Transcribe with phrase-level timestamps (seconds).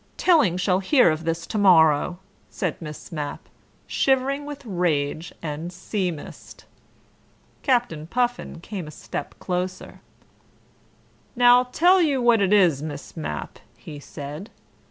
[0.17, 2.17] "Tilling shall hear of this to morrow,"
[2.49, 3.47] said Miss Mapp,
[3.85, 6.65] shivering with rage and sea mist.
[7.61, 10.01] Captain Puffin came a step closer.
[11.35, 14.49] "Now I'll tell you what it is, Miss Mapp," he said.